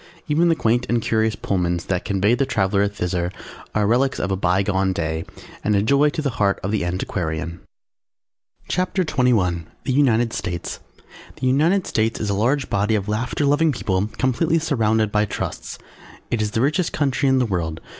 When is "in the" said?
17.29-17.45